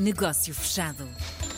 Negócio 0.00 0.54
Fechado. 0.54 1.06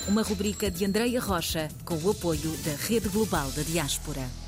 Uma 0.08 0.25
rubrica 0.25 0.69
de 0.69 0.85
Andreia 0.85 1.21
Rocha 1.21 1.69
com 1.85 1.95
o 1.95 2.11
apoio 2.11 2.50
da 2.65 2.75
Rede 2.75 3.08
Global 3.08 3.49
da 3.53 3.62
Diaspora. 3.62 4.42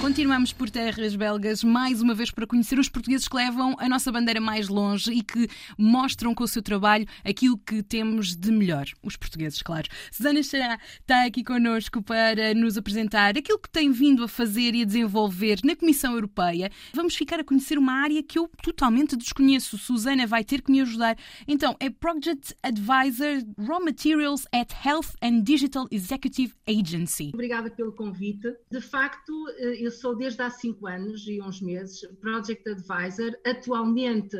Continuamos 0.00 0.50
por 0.50 0.70
terras 0.70 1.14
belgas, 1.14 1.62
mais 1.62 2.00
uma 2.00 2.14
vez 2.14 2.30
para 2.30 2.46
conhecer 2.46 2.78
os 2.78 2.88
portugueses 2.88 3.28
que 3.28 3.36
levam 3.36 3.76
a 3.78 3.86
nossa 3.86 4.10
bandeira 4.10 4.40
mais 4.40 4.66
longe 4.66 5.12
e 5.12 5.22
que 5.22 5.46
mostram 5.76 6.34
com 6.34 6.42
o 6.42 6.48
seu 6.48 6.62
trabalho 6.62 7.06
aquilo 7.22 7.58
que 7.58 7.82
temos 7.82 8.34
de 8.34 8.50
melhor. 8.50 8.86
Os 9.02 9.14
portugueses, 9.14 9.60
claro. 9.60 9.86
Susana 10.10 10.42
Xará 10.42 10.78
está 11.00 11.26
aqui 11.26 11.44
connosco 11.44 12.02
para 12.02 12.54
nos 12.54 12.78
apresentar 12.78 13.36
aquilo 13.36 13.58
que 13.58 13.68
tem 13.68 13.92
vindo 13.92 14.24
a 14.24 14.28
fazer 14.28 14.74
e 14.74 14.80
a 14.82 14.86
desenvolver 14.86 15.58
na 15.62 15.76
Comissão 15.76 16.14
Europeia. 16.14 16.70
Vamos 16.94 17.14
ficar 17.14 17.38
a 17.38 17.44
conhecer 17.44 17.76
uma 17.76 17.92
área 17.92 18.22
que 18.22 18.38
eu 18.38 18.50
totalmente 18.62 19.14
desconheço. 19.14 19.76
Susana 19.76 20.26
vai 20.26 20.42
ter 20.42 20.62
que 20.62 20.72
me 20.72 20.80
ajudar. 20.80 21.14
Então, 21.46 21.76
é 21.78 21.90
Project 21.90 22.54
Advisor 22.62 23.44
Raw 23.58 23.84
Materials 23.84 24.46
at 24.50 24.72
Health 24.82 25.14
and 25.22 25.42
Digital 25.42 25.86
Executive 25.90 26.54
Agency. 26.66 27.32
Obrigada 27.34 27.70
pelo 27.70 27.92
convite. 27.92 28.48
De 28.70 28.80
facto, 28.80 29.29
eu 29.58 29.74
eu 29.74 29.90
sou 29.90 30.16
desde 30.16 30.42
há 30.42 30.50
cinco 30.50 30.86
anos 30.86 31.26
e 31.26 31.40
uns 31.40 31.60
meses 31.60 32.00
Project 32.20 32.68
Advisor, 32.68 33.32
atualmente 33.44 34.36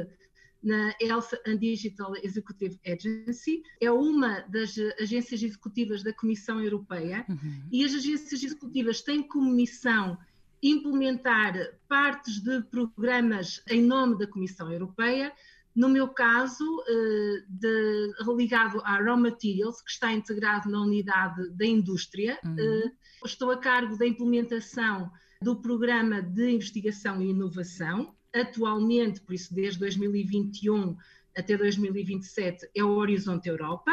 na 0.62 0.94
Health 1.00 1.30
and 1.46 1.56
Digital 1.56 2.14
Executive 2.22 2.78
Agency, 2.86 3.62
é 3.80 3.90
uma 3.90 4.40
das 4.42 4.74
agências 5.00 5.42
executivas 5.42 6.02
da 6.02 6.12
Comissão 6.12 6.62
Europeia 6.62 7.24
uhum. 7.28 7.62
e 7.72 7.84
as 7.84 7.94
agências 7.94 8.42
executivas 8.42 9.00
têm 9.00 9.22
como 9.22 9.50
missão 9.50 10.18
implementar 10.62 11.54
partes 11.88 12.40
de 12.40 12.62
programas 12.64 13.62
em 13.70 13.82
nome 13.82 14.18
da 14.18 14.26
Comissão 14.26 14.70
Europeia, 14.70 15.32
no 15.74 15.88
meu 15.88 16.08
caso, 16.08 16.64
eh, 16.88 17.44
de, 17.48 18.12
ligado 18.36 18.80
à 18.84 18.98
Raw 18.98 19.16
Materials, 19.16 19.80
que 19.82 19.90
está 19.90 20.12
integrado 20.12 20.68
na 20.68 20.80
unidade 20.80 21.50
da 21.50 21.64
indústria, 21.64 22.38
uhum. 22.44 22.56
Eh, 22.58 22.92
estou 23.24 23.50
a 23.50 23.56
cargo 23.56 23.96
da 23.96 24.06
implementação 24.06 25.10
do 25.42 25.56
Programa 25.56 26.20
de 26.20 26.50
Investigação 26.50 27.22
e 27.22 27.30
Inovação. 27.30 28.14
Atualmente, 28.34 29.20
por 29.20 29.34
isso 29.34 29.54
desde 29.54 29.78
2021 29.78 30.96
até 31.36 31.56
2027, 31.56 32.68
é 32.74 32.84
o 32.84 32.90
Horizonte 32.90 33.48
Europa. 33.48 33.92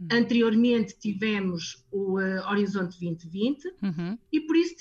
Uhum. 0.00 0.08
Anteriormente 0.12 0.96
tivemos 0.98 1.84
o 1.90 2.18
uh, 2.18 2.48
Horizonte 2.50 2.98
2020 3.00 3.74
uhum. 3.82 4.18
e 4.30 4.40
por 4.40 4.56
isso 4.56 4.74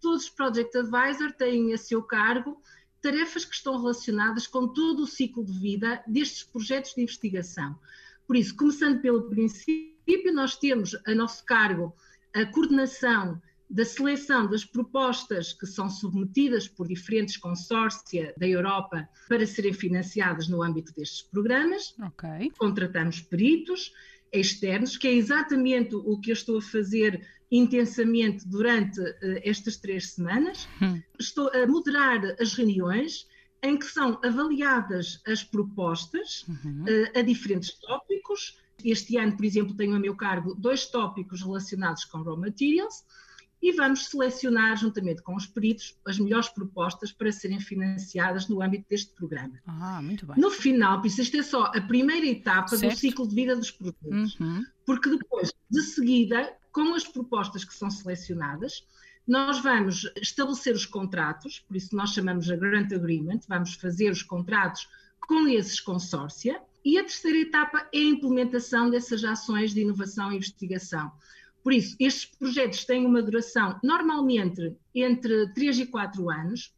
todos 0.00 0.24
os 0.24 0.30
Project 0.30 0.76
Advisor 0.76 1.32
têm 1.32 1.72
a 1.72 1.78
seu 1.78 2.02
cargo 2.02 2.60
tarefas 3.04 3.44
que 3.44 3.54
estão 3.54 3.78
relacionadas 3.78 4.46
com 4.46 4.66
todo 4.66 5.02
o 5.02 5.06
ciclo 5.06 5.44
de 5.44 5.52
vida 5.58 6.02
destes 6.06 6.42
projetos 6.42 6.94
de 6.94 7.02
investigação. 7.02 7.78
Por 8.26 8.34
isso, 8.34 8.56
começando 8.56 9.02
pelo 9.02 9.28
princípio, 9.28 10.32
nós 10.32 10.56
temos 10.56 10.96
a 11.06 11.14
nosso 11.14 11.44
cargo 11.44 11.94
a 12.34 12.46
coordenação 12.46 13.42
da 13.68 13.84
seleção 13.84 14.48
das 14.48 14.64
propostas 14.64 15.52
que 15.52 15.66
são 15.66 15.90
submetidas 15.90 16.66
por 16.66 16.88
diferentes 16.88 17.36
consórcia 17.36 18.32
da 18.38 18.48
Europa 18.48 19.06
para 19.28 19.46
serem 19.46 19.74
financiadas 19.74 20.48
no 20.48 20.62
âmbito 20.62 20.94
destes 20.94 21.22
programas. 21.22 21.94
Okay. 21.98 22.50
Contratamos 22.56 23.20
peritos 23.20 23.92
externos, 24.40 24.96
que 24.96 25.08
é 25.08 25.12
exatamente 25.12 25.94
o 25.94 26.18
que 26.18 26.30
eu 26.30 26.34
estou 26.34 26.58
a 26.58 26.62
fazer 26.62 27.26
intensamente 27.50 28.48
durante 28.48 29.00
uh, 29.00 29.14
estas 29.42 29.76
três 29.76 30.12
semanas. 30.12 30.68
Hum. 30.82 31.00
Estou 31.18 31.48
a 31.50 31.66
moderar 31.66 32.20
as 32.40 32.54
reuniões 32.54 33.26
em 33.62 33.78
que 33.78 33.86
são 33.86 34.20
avaliadas 34.22 35.22
as 35.26 35.42
propostas 35.42 36.44
uhum. 36.48 36.84
uh, 36.84 37.18
a 37.18 37.22
diferentes 37.22 37.78
tópicos. 37.78 38.58
Este 38.84 39.16
ano, 39.16 39.36
por 39.36 39.44
exemplo, 39.44 39.76
tenho 39.76 39.94
a 39.94 40.00
meu 40.00 40.16
cargo 40.16 40.54
dois 40.54 40.86
tópicos 40.86 41.42
relacionados 41.42 42.04
com 42.04 42.22
raw 42.22 42.36
materials 42.36 43.04
e 43.64 43.72
vamos 43.72 44.08
selecionar, 44.08 44.76
juntamente 44.76 45.22
com 45.22 45.34
os 45.34 45.46
peritos, 45.46 45.96
as 46.06 46.18
melhores 46.18 46.50
propostas 46.50 47.10
para 47.10 47.32
serem 47.32 47.58
financiadas 47.58 48.46
no 48.46 48.60
âmbito 48.60 48.84
deste 48.90 49.14
programa. 49.14 49.58
Ah, 49.66 50.02
muito 50.02 50.26
bem. 50.26 50.36
No 50.36 50.50
final, 50.50 51.00
por 51.00 51.06
isso 51.06 51.22
isto 51.22 51.38
é 51.38 51.42
só 51.42 51.64
a 51.74 51.80
primeira 51.80 52.26
etapa 52.26 52.76
certo. 52.76 52.92
do 52.92 52.98
ciclo 52.98 53.26
de 53.26 53.34
vida 53.34 53.56
dos 53.56 53.70
produtos, 53.70 54.38
uhum. 54.38 54.66
porque 54.84 55.08
depois, 55.08 55.50
de 55.70 55.80
seguida, 55.80 56.54
com 56.70 56.94
as 56.94 57.04
propostas 57.04 57.64
que 57.64 57.72
são 57.72 57.90
selecionadas, 57.90 58.86
nós 59.26 59.60
vamos 59.60 60.12
estabelecer 60.20 60.74
os 60.74 60.84
contratos, 60.84 61.60
por 61.60 61.74
isso 61.74 61.96
nós 61.96 62.10
chamamos 62.10 62.50
a 62.50 62.56
Grant 62.56 62.92
Agreement, 62.92 63.40
vamos 63.48 63.72
fazer 63.76 64.10
os 64.10 64.22
contratos 64.22 64.86
com 65.26 65.48
esses 65.48 65.80
consórcia, 65.80 66.60
e 66.84 66.98
a 66.98 67.02
terceira 67.02 67.38
etapa 67.38 67.88
é 67.94 67.98
a 67.98 68.04
implementação 68.04 68.90
dessas 68.90 69.24
ações 69.24 69.72
de 69.72 69.80
inovação 69.80 70.30
e 70.30 70.36
investigação. 70.36 71.10
Por 71.64 71.72
isso, 71.72 71.96
estes 71.98 72.26
projetos 72.26 72.84
têm 72.84 73.06
uma 73.06 73.22
duração 73.22 73.80
normalmente 73.82 74.76
entre 74.94 75.50
3 75.54 75.78
e 75.78 75.86
4 75.86 76.30
anos, 76.30 76.74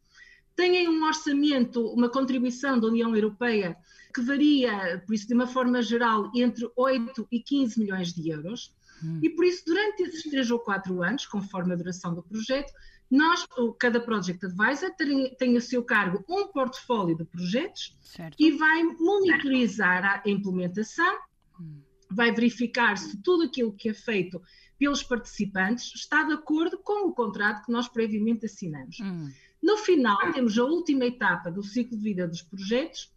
têm 0.55 0.87
um 0.87 1.05
orçamento, 1.05 1.85
uma 1.87 2.09
contribuição 2.09 2.79
da 2.79 2.87
União 2.87 3.13
Europeia 3.13 3.77
que 4.13 4.21
varia, 4.21 5.03
por 5.05 5.13
isso, 5.13 5.27
de 5.27 5.33
uma 5.33 5.45
forma 5.45 5.81
geral, 5.81 6.31
entre 6.33 6.67
8 6.75 7.27
e 7.29 7.39
15 7.39 7.79
milhões 7.79 8.13
de 8.13 8.29
euros. 8.29 8.73
Hum. 9.03 9.19
E 9.21 9.29
por 9.29 9.45
isso, 9.45 9.63
durante 9.65 10.03
esses 10.03 10.23
3 10.23 10.49
ou 10.51 10.59
4 10.59 11.03
anos, 11.03 11.25
conforme 11.27 11.73
a 11.73 11.75
duração 11.75 12.15
do 12.15 12.23
projeto, 12.23 12.71
nós, 13.11 13.45
cada 13.79 13.99
Project 13.99 14.45
Advisor 14.45 14.89
tem, 14.95 15.35
tem 15.35 15.57
a 15.57 15.61
seu 15.61 15.83
cargo 15.83 16.23
um 16.29 16.47
portfólio 16.47 17.15
de 17.15 17.25
projetos 17.25 17.97
certo. 18.01 18.35
e 18.39 18.51
vai 18.51 18.83
monitorizar 18.83 20.23
a 20.25 20.29
implementação, 20.29 21.17
hum. 21.59 21.81
vai 22.09 22.31
verificar 22.31 22.97
se 22.97 23.21
tudo 23.21 23.43
aquilo 23.43 23.73
que 23.73 23.89
é 23.89 23.93
feito 23.93 24.41
pelos 24.77 25.03
participantes 25.03 25.93
está 25.95 26.23
de 26.23 26.33
acordo 26.33 26.77
com 26.77 27.07
o 27.07 27.13
contrato 27.13 27.65
que 27.65 27.71
nós 27.71 27.87
previamente 27.87 28.45
assinamos. 28.45 28.99
Hum. 28.99 29.31
No 29.61 29.77
final, 29.77 30.17
temos 30.33 30.57
a 30.57 30.63
última 30.63 31.05
etapa 31.05 31.51
do 31.51 31.63
ciclo 31.63 31.97
de 31.97 32.03
vida 32.03 32.27
dos 32.27 32.41
projetos, 32.41 33.11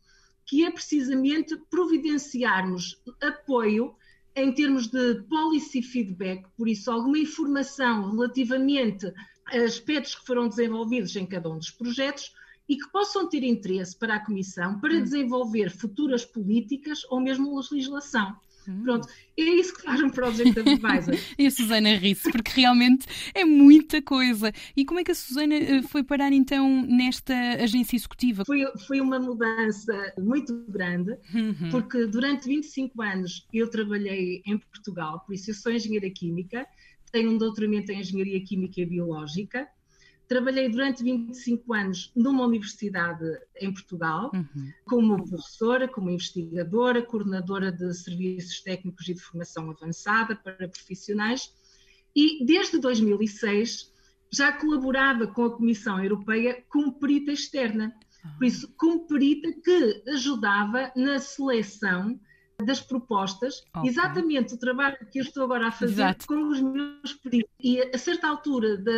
que 0.47 0.65
é 0.65 0.71
precisamente 0.71 1.57
providenciarmos 1.71 3.01
apoio 3.21 3.95
em 4.35 4.53
termos 4.53 4.87
de 4.89 5.23
policy 5.29 5.83
feedback, 5.83 6.47
por 6.57 6.69
isso, 6.69 6.91
alguma 6.91 7.19
informação 7.19 8.11
relativamente 8.11 9.13
a 9.47 9.57
aspectos 9.65 10.15
que 10.15 10.27
foram 10.27 10.49
desenvolvidos 10.49 11.15
em 11.17 11.27
cada 11.27 11.51
um 11.51 11.59
dos 11.59 11.71
projetos 11.71 12.33
e 12.69 12.77
que 12.77 12.89
possam 12.91 13.29
ter 13.29 13.43
interesse 13.43 13.97
para 13.99 14.15
a 14.15 14.25
Comissão 14.25 14.79
para 14.81 14.95
hum. 14.95 15.03
desenvolver 15.03 15.71
futuras 15.71 16.25
políticas 16.25 17.05
ou 17.11 17.21
mesmo 17.21 17.55
legislação. 17.73 18.37
Hum. 18.71 18.83
Pronto, 18.85 19.09
é 19.37 19.43
isso 19.43 19.75
que 19.75 19.83
faz 19.83 20.01
um 20.01 20.11
Project 20.11 20.59
Advisor. 20.59 21.15
e 21.39 21.47
a 21.47 21.51
Susana 21.51 21.97
ri-se, 21.97 22.31
porque 22.31 22.53
realmente 22.61 23.07
é 23.35 23.45
muita 23.45 24.01
coisa. 24.01 24.53
E 24.77 24.85
como 24.85 25.01
é 25.01 25.05
que 25.05 25.11
a 25.11 25.15
Susana 25.15 25.55
eh, 25.55 25.83
foi 25.83 26.05
parar 26.05 26.33
então 26.33 26.83
nesta 26.87 27.35
agência 27.61 27.97
executiva? 27.97 28.45
Foi, 28.45 28.65
foi 28.87 29.01
uma 29.01 29.19
mudança 29.19 30.13
muito 30.19 30.65
grande, 30.69 31.17
uhum. 31.35 31.71
porque 31.71 32.07
durante 32.07 32.47
25 32.47 33.03
anos 33.03 33.47
eu 33.53 33.69
trabalhei 33.69 34.43
em 34.47 34.59
Portugal, 34.59 35.21
por 35.27 35.35
isso 35.35 35.51
eu 35.51 35.55
sou 35.55 35.73
engenheira 35.73 36.09
química, 36.11 36.67
tenho 37.11 37.31
um 37.33 37.39
doutoramento 37.39 37.91
em 37.91 38.01
engenharia 38.01 38.43
química 38.45 38.81
e 38.81 38.87
biológica 38.87 39.69
Trabalhei 40.31 40.69
durante 40.69 41.03
25 41.03 41.75
anos 41.75 42.13
numa 42.15 42.47
universidade 42.47 43.25
em 43.61 43.73
Portugal, 43.73 44.31
uhum. 44.33 44.73
como 44.85 45.29
professora, 45.29 45.89
como 45.89 46.09
investigadora, 46.09 47.03
coordenadora 47.03 47.73
de 47.73 47.93
serviços 47.93 48.61
técnicos 48.61 49.09
e 49.09 49.15
de 49.15 49.21
formação 49.21 49.69
avançada 49.69 50.37
para 50.37 50.69
profissionais, 50.69 51.53
e 52.15 52.47
desde 52.47 52.79
2006 52.79 53.93
já 54.33 54.53
colaborava 54.53 55.27
com 55.27 55.47
a 55.47 55.57
Comissão 55.57 56.01
Europeia 56.01 56.63
como 56.69 56.93
perita 56.93 57.33
externa. 57.33 57.93
Por 58.39 58.45
isso, 58.45 58.73
como 58.77 59.09
perita 59.09 59.51
que 59.53 60.05
ajudava 60.11 60.93
na 60.95 61.19
seleção 61.19 62.21
das 62.61 62.81
propostas, 62.81 63.65
okay. 63.75 63.91
exatamente 63.91 64.55
o 64.55 64.59
trabalho 64.59 64.97
que 65.11 65.19
eu 65.19 65.23
estou 65.23 65.45
agora 65.45 65.69
a 65.69 65.73
fazer 65.73 66.03
Exato. 66.03 66.27
com 66.27 66.49
os 66.49 66.61
meus 66.61 67.15
peritos. 67.15 67.51
E 67.61 67.81
a 67.81 67.99
certa 67.99 68.29
altura 68.29 68.77
da, 68.77 68.93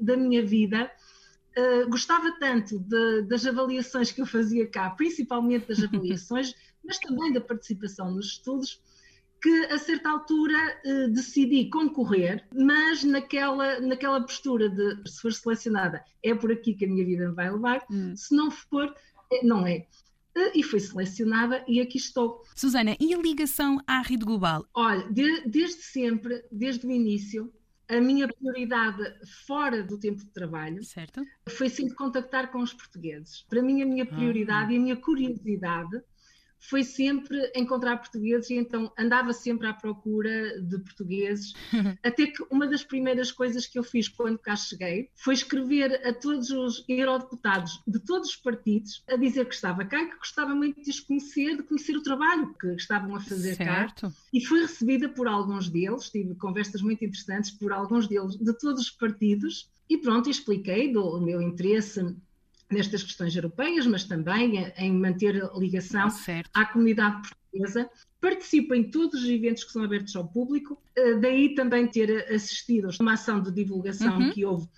da 0.00 0.16
minha 0.16 0.44
vida, 0.44 0.90
uh, 1.56 1.88
gostava 1.90 2.32
tanto 2.38 2.78
de, 2.78 3.22
das 3.22 3.46
avaliações 3.46 4.10
que 4.10 4.20
eu 4.20 4.26
fazia 4.26 4.66
cá, 4.66 4.90
principalmente 4.90 5.68
das 5.68 5.82
avaliações, 5.84 6.54
mas 6.84 6.98
também 6.98 7.32
da 7.32 7.40
participação 7.40 8.10
nos 8.10 8.26
estudos, 8.26 8.80
que 9.40 9.66
a 9.66 9.78
certa 9.78 10.08
altura 10.08 10.56
uh, 10.84 11.08
decidi 11.12 11.68
concorrer, 11.68 12.46
mas 12.54 13.02
naquela, 13.02 13.80
naquela 13.80 14.20
postura 14.20 14.68
de 14.68 15.10
se 15.10 15.20
for 15.20 15.32
selecionada 15.32 16.04
é 16.22 16.34
por 16.34 16.52
aqui 16.52 16.74
que 16.74 16.84
a 16.84 16.88
minha 16.88 17.04
vida 17.04 17.28
me 17.28 17.34
vai 17.34 17.50
levar, 17.50 17.84
hum. 17.90 18.14
se 18.16 18.34
não 18.34 18.50
for, 18.50 18.94
é, 19.32 19.44
não 19.44 19.66
é 19.66 19.86
e 20.54 20.62
fui 20.62 20.80
selecionada 20.80 21.64
e 21.68 21.80
aqui 21.80 21.98
estou. 21.98 22.42
Susana, 22.54 22.96
e 22.98 23.14
a 23.14 23.18
ligação 23.18 23.78
à 23.86 24.00
rede 24.00 24.24
global? 24.24 24.66
Olha, 24.74 25.06
de, 25.10 25.42
desde 25.46 25.82
sempre, 25.82 26.42
desde 26.50 26.86
o 26.86 26.90
início, 26.90 27.52
a 27.88 28.00
minha 28.00 28.26
prioridade 28.26 29.02
fora 29.46 29.82
do 29.82 29.98
tempo 29.98 30.24
de 30.24 30.30
trabalho 30.30 30.82
certo. 30.82 31.22
foi 31.48 31.68
sempre 31.68 31.94
contactar 31.94 32.50
com 32.50 32.60
os 32.60 32.72
portugueses. 32.72 33.44
Para 33.48 33.62
mim, 33.62 33.82
a 33.82 33.86
minha 33.86 34.06
prioridade 34.06 34.70
ah. 34.70 34.74
e 34.74 34.76
a 34.78 34.80
minha 34.80 34.96
curiosidade 34.96 36.02
foi 36.62 36.84
sempre 36.84 37.50
encontrar 37.56 37.96
portugueses 37.96 38.48
e 38.50 38.54
então 38.54 38.92
andava 38.96 39.32
sempre 39.32 39.66
à 39.66 39.74
procura 39.74 40.60
de 40.60 40.78
portugueses. 40.78 41.52
Até 42.02 42.26
que 42.28 42.42
uma 42.50 42.66
das 42.66 42.84
primeiras 42.84 43.32
coisas 43.32 43.66
que 43.66 43.78
eu 43.78 43.82
fiz 43.82 44.08
quando 44.08 44.38
cá 44.38 44.54
cheguei 44.54 45.10
foi 45.16 45.34
escrever 45.34 46.06
a 46.06 46.14
todos 46.14 46.50
os 46.50 46.84
eurodeputados 46.88 47.82
de 47.86 47.98
todos 47.98 48.30
os 48.30 48.36
partidos 48.36 49.02
a 49.08 49.16
dizer 49.16 49.46
que 49.46 49.54
estava 49.54 49.84
cá 49.84 50.00
e 50.02 50.10
que 50.10 50.16
gostava 50.16 50.54
muito 50.54 50.80
de 50.80 50.90
os 50.90 51.00
conhecer, 51.00 51.56
de 51.56 51.62
conhecer 51.64 51.96
o 51.96 52.02
trabalho 52.02 52.54
que 52.54 52.68
estavam 52.74 53.16
a 53.16 53.20
fazer 53.20 53.56
certo. 53.56 54.02
cá. 54.02 54.12
E 54.32 54.40
fui 54.44 54.60
recebida 54.60 55.08
por 55.08 55.26
alguns 55.26 55.68
deles, 55.68 56.10
tive 56.10 56.34
conversas 56.36 56.80
muito 56.80 57.04
interessantes 57.04 57.50
por 57.50 57.72
alguns 57.72 58.06
deles 58.06 58.36
de 58.36 58.52
todos 58.58 58.82
os 58.82 58.90
partidos. 58.90 59.68
E 59.88 59.98
pronto, 59.98 60.30
expliquei 60.30 60.92
do 60.92 61.20
meu 61.20 61.42
interesse 61.42 62.16
nestas 62.72 63.02
questões 63.02 63.34
europeias, 63.34 63.86
mas 63.86 64.04
também 64.04 64.72
em 64.76 64.92
manter 64.92 65.42
a 65.42 65.58
ligação 65.58 66.10
certo. 66.10 66.50
à 66.54 66.64
comunidade 66.66 67.28
portuguesa. 67.28 67.90
Participa 68.20 68.76
em 68.76 68.90
todos 68.90 69.22
os 69.22 69.28
eventos 69.28 69.64
que 69.64 69.72
são 69.72 69.82
abertos 69.82 70.14
ao 70.16 70.26
público, 70.26 70.80
eh, 70.96 71.14
daí 71.16 71.54
também 71.54 71.86
ter 71.88 72.32
assistido 72.32 72.88
a 72.88 73.02
uma 73.02 73.14
ação 73.14 73.42
de 73.42 73.50
divulgação 73.50 74.18
uhum. 74.18 74.30
que 74.30 74.44
houve 74.44 74.68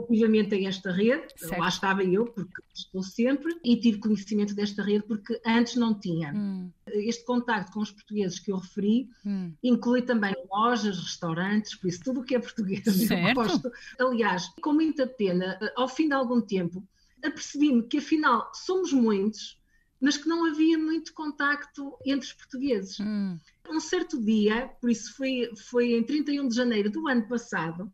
relativamente 0.00 0.54
a 0.54 0.68
esta 0.68 0.90
rede, 0.90 1.26
certo. 1.36 1.60
lá 1.60 1.68
estava 1.68 2.04
eu, 2.04 2.24
porque 2.26 2.62
estou 2.74 3.02
sempre, 3.02 3.54
e 3.64 3.76
tive 3.76 3.98
conhecimento 3.98 4.54
desta 4.54 4.82
rede 4.82 5.04
porque 5.06 5.40
antes 5.46 5.76
não 5.76 5.98
tinha. 5.98 6.32
Hum. 6.32 6.70
Este 6.86 7.24
contacto 7.24 7.72
com 7.72 7.80
os 7.80 7.90
portugueses 7.90 8.38
que 8.38 8.50
eu 8.50 8.56
referi 8.56 9.08
hum. 9.24 9.52
inclui 9.62 10.02
também 10.02 10.34
lojas, 10.50 10.98
restaurantes, 10.98 11.74
por 11.74 11.88
isso 11.88 12.00
tudo 12.02 12.20
o 12.20 12.24
que 12.24 12.34
é 12.34 12.38
português 12.38 12.82
certo. 13.06 13.28
eu 13.28 13.34
gosto. 13.34 13.70
Aliás, 13.98 14.48
com 14.60 14.72
muita 14.72 15.06
pena, 15.06 15.58
ao 15.76 15.88
fim 15.88 16.08
de 16.08 16.14
algum 16.14 16.40
tempo, 16.40 16.86
apercebi-me 17.24 17.82
que 17.82 17.98
afinal 17.98 18.50
somos 18.54 18.92
muitos, 18.92 19.60
mas 20.00 20.16
que 20.16 20.28
não 20.28 20.46
havia 20.46 20.78
muito 20.78 21.12
contacto 21.12 21.96
entre 22.06 22.26
os 22.26 22.32
portugueses. 22.32 22.98
Hum. 23.00 23.38
Um 23.68 23.80
certo 23.80 24.20
dia, 24.20 24.68
por 24.80 24.90
isso 24.90 25.14
foi, 25.14 25.50
foi 25.68 25.92
em 25.92 26.02
31 26.02 26.48
de 26.48 26.56
janeiro 26.56 26.90
do 26.90 27.06
ano 27.06 27.28
passado, 27.28 27.92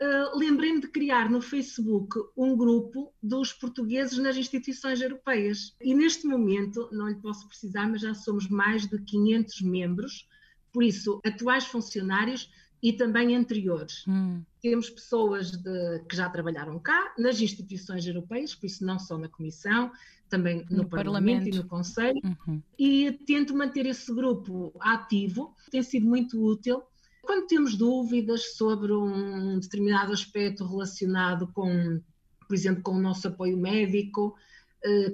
uh, 0.00 0.38
lembrei-me 0.38 0.80
de 0.80 0.88
criar 0.88 1.30
no 1.30 1.40
Facebook 1.40 2.18
um 2.36 2.56
grupo 2.56 3.12
dos 3.22 3.52
portugueses 3.52 4.18
nas 4.18 4.36
instituições 4.36 5.00
europeias. 5.00 5.76
E 5.80 5.94
neste 5.94 6.26
momento, 6.26 6.88
não 6.90 7.08
lhe 7.08 7.16
posso 7.16 7.46
precisar, 7.46 7.86
mas 7.88 8.00
já 8.00 8.14
somos 8.14 8.48
mais 8.48 8.86
de 8.86 8.98
500 8.98 9.60
membros, 9.62 10.28
por 10.72 10.82
isso, 10.82 11.20
atuais 11.24 11.64
funcionários 11.66 12.50
e 12.82 12.92
também 12.92 13.34
anteriores. 13.34 14.04
Hum. 14.06 14.42
Temos 14.60 14.90
pessoas 14.90 15.52
de, 15.52 16.00
que 16.08 16.16
já 16.16 16.28
trabalharam 16.28 16.78
cá, 16.78 17.14
nas 17.18 17.40
instituições 17.40 18.06
europeias, 18.06 18.54
por 18.54 18.66
isso 18.66 18.84
não 18.84 18.98
só 18.98 19.16
na 19.16 19.28
Comissão, 19.28 19.90
também 20.28 20.66
no, 20.70 20.78
no 20.78 20.88
Parlamento, 20.88 20.90
Parlamento, 20.90 21.48
e 21.48 21.58
no 21.58 21.66
Conselho, 21.66 22.20
uhum. 22.24 22.62
e 22.78 23.12
tento 23.26 23.56
manter 23.56 23.86
esse 23.86 24.12
grupo 24.12 24.72
ativo, 24.80 25.54
tem 25.70 25.82
sido 25.82 26.06
muito 26.06 26.42
útil. 26.44 26.82
Quando 27.22 27.46
temos 27.46 27.76
dúvidas 27.76 28.56
sobre 28.56 28.92
um 28.92 29.58
determinado 29.58 30.12
aspecto 30.12 30.66
relacionado 30.66 31.48
com, 31.48 32.00
por 32.46 32.54
exemplo, 32.54 32.82
com 32.82 32.92
o 32.92 33.00
nosso 33.00 33.28
apoio 33.28 33.56
médico, 33.56 34.34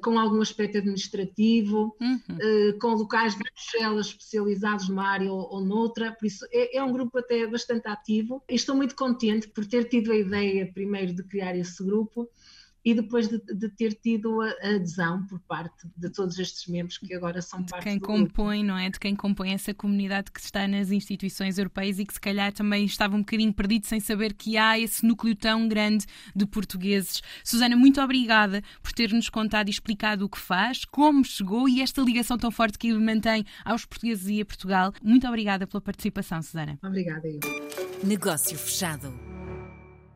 com 0.02 0.18
algum 0.18 0.40
aspecto 0.40 0.78
administrativo, 0.78 1.96
uhum. 2.00 2.16
uh, 2.16 2.78
com 2.78 2.88
locais 2.94 3.34
de 3.34 3.42
Bruxelas 3.42 4.06
especializados 4.06 4.88
numa 4.88 5.06
área 5.06 5.32
ou, 5.32 5.48
ou 5.52 5.60
noutra, 5.60 6.12
por 6.12 6.26
isso 6.26 6.46
é, 6.52 6.76
é, 6.76 6.82
um 6.82 6.92
grupo 6.92 7.18
até 7.18 7.46
bastante 7.46 7.88
ativo. 7.88 8.42
E 8.48 8.54
estou 8.54 8.74
muito 8.76 8.94
contente 8.94 9.48
por 9.48 9.66
ter 9.66 9.84
tido 9.88 10.12
a 10.12 10.16
ideia 10.16 10.70
primeiro 10.72 11.14
de 11.14 11.22
criar 11.22 11.56
esse 11.56 11.82
grupo 11.82 12.28
e 12.84 12.94
depois 12.94 13.28
de, 13.28 13.38
de, 13.38 13.68
ter 13.68 13.94
tido 13.94 14.40
a, 14.40 14.50
adesão 14.74 15.24
por 15.26 15.38
parte 15.40 15.86
de 15.96 16.10
todos 16.10 16.38
estes 16.38 16.66
membros 16.66 16.98
que 16.98 17.14
agora 17.14 17.40
são 17.40 17.62
de 17.62 17.70
parte 17.70 17.84
quem 17.84 17.98
do 17.98 18.06
compõe, 18.06 18.58
grupo. 18.58 18.72
não 18.72 18.78
é? 18.78 18.90
De 18.90 18.98
quem 18.98 19.14
compõe 19.14 19.52
essa 19.52 19.72
comunidade 19.72 20.30
que 20.30 20.40
está 20.40 20.66
nas 20.66 20.90
instituições 20.90 21.58
europeias 21.58 21.98
e 21.98 22.04
que 22.04 22.14
se 22.14 22.20
calhar 22.20 22.52
também 22.52 22.84
estava 22.84 23.14
um 23.14 23.20
bocadinho 23.20 23.52
perdido 23.52 23.86
sem 23.86 24.00
saber 24.00 24.34
que 24.34 24.56
há 24.56 24.78
esse 24.78 25.06
núcleo 25.06 25.36
tão 25.36 25.68
grande 25.68 26.06
de 26.34 26.44
portugueses. 26.46 27.22
Susana, 27.44 27.76
muito 27.76 28.00
obrigada 28.00 28.62
por 28.82 28.92
ter-nos 28.92 29.28
contado 29.28 29.68
e 29.68 29.70
explicado 29.70 30.24
o 30.24 30.28
que 30.28 30.38
faz, 30.38 30.84
como 30.84 31.24
chegou 31.24 31.68
e 31.68 31.80
esta 31.80 32.02
ligação 32.02 32.36
tão 32.36 32.50
forte 32.50 32.78
que 32.78 32.92
mantém 32.92 33.44
aos 33.64 33.84
portugueses 33.84 34.28
e 34.28 34.40
a 34.40 34.44
Portugal. 34.44 34.92
Muito 35.02 35.26
obrigada 35.26 35.66
pela 35.66 35.80
participação, 35.80 36.42
Susana. 36.42 36.78
Obrigada, 36.82 37.28
eu. 37.28 37.40
Negócio 38.04 38.58
fechado. 38.58 39.31